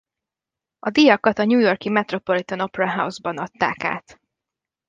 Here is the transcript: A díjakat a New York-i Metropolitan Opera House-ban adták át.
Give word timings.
A 0.79 0.89
díjakat 0.89 1.39
a 1.39 1.43
New 1.45 1.59
York-i 1.59 1.89
Metropolitan 1.89 2.59
Opera 2.59 2.89
House-ban 2.91 3.37
adták 3.37 3.83
át. 3.83 4.19